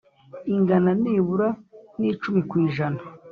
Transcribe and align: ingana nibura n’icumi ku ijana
ingana 0.53 0.91
nibura 1.01 1.49
n’icumi 1.99 2.41
ku 2.49 2.53
ijana 2.67 3.01